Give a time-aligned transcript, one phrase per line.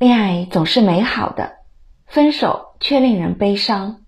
[0.00, 1.58] 恋爱总是美好的，
[2.06, 3.98] 分手却令人悲伤。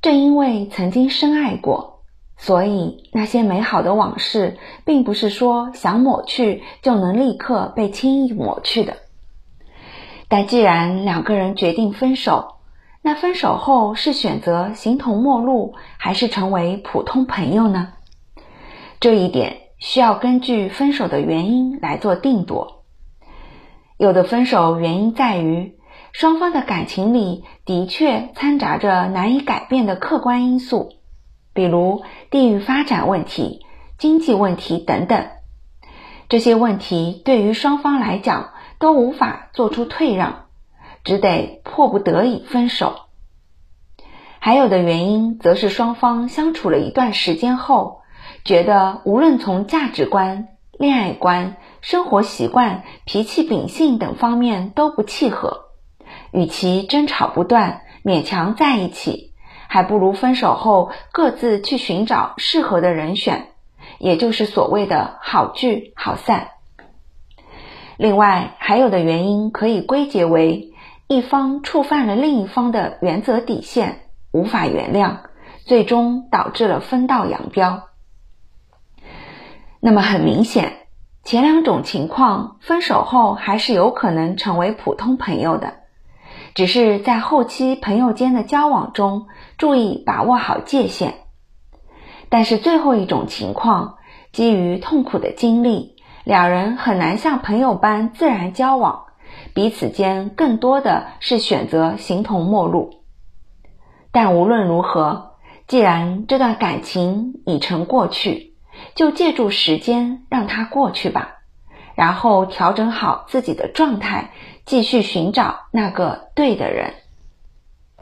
[0.00, 2.02] 正因为曾经深爱过，
[2.36, 8.96] 所以那些美好的往事，并不是说想抹去就能立刻被轻易抹去的。
[10.26, 12.56] 但既然两个人决定分手，
[13.00, 17.92] 那分手后是选择形同陌路，还是成为普通朋友呢？
[18.98, 22.81] 这一点需要根据分手的原因来做定夺。
[24.02, 25.78] 有的分手原因在于
[26.10, 30.94] 双方的感情里的确掺杂着难以改变的客观因素，
[31.54, 33.64] 比如地域发展问题、
[33.98, 35.28] 经济问题等等。
[36.28, 40.46] 这些问题对于双方来讲都无法做出退让，
[41.04, 43.02] 只得迫不得已分手。
[44.40, 48.00] 还有的原因则是双方相处了一段时间后，
[48.44, 55.64] 觉得无论从价值观、恋爱观、生活习惯、脾气秉性等方面都不契合，
[56.30, 59.34] 与其争吵不断、勉强在一起，
[59.68, 63.48] 还不如分手后各自去寻找适合的人选，
[63.98, 66.52] 也就是所谓的好聚好散。
[67.96, 70.72] 另外，还有的原因可以归结为
[71.08, 75.18] 一方触犯了另一方的原则底线，无法原谅，
[75.66, 77.88] 最终导致了分道扬镳。
[79.80, 80.81] 那么很明显，
[81.24, 85.74] 前两种情况分手后还是有可能成为普通朋友的，
[86.54, 91.14] 只是在后期朋友间的交往中注意把握好界限。
[92.28, 93.98] 但是最后一种情况，
[94.32, 99.04] 基于痛苦的经历，两人很难像朋友般自然交往，
[99.54, 103.02] 彼此间更多的是选择形同陌路。
[104.10, 105.36] 但无论如何，
[105.68, 108.51] 既然这段感情已成过去。
[108.94, 111.38] 就借助时间让它过去吧，
[111.94, 114.30] 然后调整好自己的状态，
[114.64, 116.94] 继续寻找那个对的人。